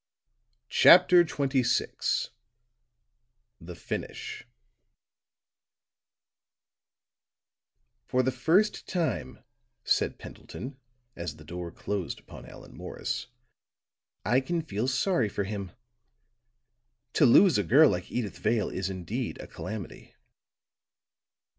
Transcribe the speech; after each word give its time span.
CHAPTER 0.71 1.23
XXVI 1.23 2.29
THE 3.59 3.75
FINISH 3.75 4.47
"For 8.07 8.23
the 8.23 8.31
first 8.31 8.87
time," 8.87 9.43
said 9.83 10.17
Pendleton, 10.17 10.79
as 11.15 11.35
the 11.35 11.43
door 11.43 11.69
closed 11.71 12.19
upon 12.19 12.47
Allan 12.47 12.75
Morris, 12.75 13.27
"I 14.25 14.39
can 14.41 14.63
feel 14.63 14.87
sorry 14.87 15.29
for 15.29 15.43
him. 15.43 15.69
To 17.13 17.27
lose 17.27 17.59
a 17.59 17.63
girl 17.63 17.91
like 17.91 18.05
Edyth 18.11 18.39
Vale 18.39 18.69
is 18.71 18.89
indeed 18.89 19.39
a 19.39 19.45
calamity. 19.45 20.15